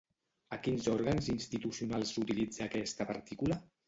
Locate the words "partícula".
3.11-3.59